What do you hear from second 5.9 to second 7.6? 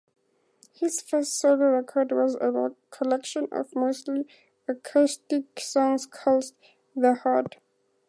called The Heart.